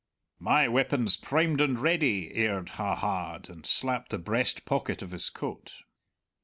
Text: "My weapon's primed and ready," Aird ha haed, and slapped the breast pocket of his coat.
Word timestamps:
"My 0.39 0.67
weapon's 0.67 1.15
primed 1.15 1.61
and 1.61 1.77
ready," 1.77 2.33
Aird 2.35 2.69
ha 2.69 2.95
haed, 2.95 3.51
and 3.51 3.67
slapped 3.67 4.09
the 4.09 4.17
breast 4.17 4.65
pocket 4.65 5.03
of 5.03 5.11
his 5.11 5.29
coat. 5.29 5.75